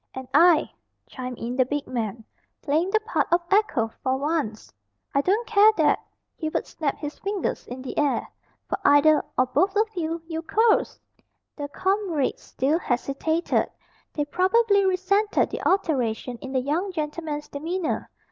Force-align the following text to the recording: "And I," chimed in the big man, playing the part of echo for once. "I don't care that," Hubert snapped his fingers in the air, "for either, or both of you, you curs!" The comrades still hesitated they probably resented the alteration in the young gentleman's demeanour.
"And 0.15 0.27
I," 0.33 0.71
chimed 1.07 1.37
in 1.37 1.55
the 1.55 1.63
big 1.63 1.85
man, 1.85 2.23
playing 2.63 2.89
the 2.89 2.99
part 3.01 3.27
of 3.31 3.39
echo 3.51 3.89
for 4.01 4.17
once. 4.17 4.73
"I 5.13 5.21
don't 5.21 5.45
care 5.45 5.71
that," 5.77 6.03
Hubert 6.37 6.65
snapped 6.65 6.97
his 6.97 7.19
fingers 7.19 7.67
in 7.67 7.83
the 7.83 7.95
air, 7.99 8.27
"for 8.67 8.79
either, 8.83 9.23
or 9.37 9.45
both 9.45 9.75
of 9.75 9.87
you, 9.95 10.19
you 10.25 10.41
curs!" 10.41 10.99
The 11.55 11.67
comrades 11.67 12.41
still 12.41 12.79
hesitated 12.79 13.69
they 14.11 14.25
probably 14.25 14.83
resented 14.87 15.51
the 15.51 15.61
alteration 15.69 16.39
in 16.39 16.51
the 16.51 16.61
young 16.61 16.91
gentleman's 16.91 17.47
demeanour. 17.47 18.09